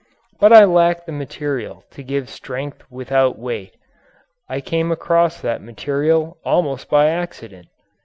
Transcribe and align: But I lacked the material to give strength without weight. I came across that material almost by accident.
But 0.39 0.51
I 0.51 0.65
lacked 0.65 1.05
the 1.05 1.11
material 1.11 1.83
to 1.91 2.01
give 2.01 2.27
strength 2.27 2.81
without 2.89 3.37
weight. 3.37 3.75
I 4.49 4.59
came 4.59 4.91
across 4.91 5.39
that 5.41 5.61
material 5.61 6.37
almost 6.43 6.89
by 6.89 7.05
accident. 7.11 7.67